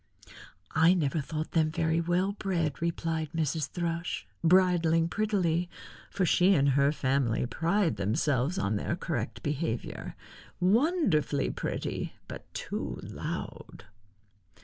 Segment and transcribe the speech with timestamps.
[0.73, 3.69] "I never thought them very well bred," replied Mrs.
[3.69, 5.69] Thrush, bridling prettily,
[6.09, 10.15] for she and her family pride themselves on their correct behavior.
[10.59, 13.85] "Wonderfully pretty, but too loud."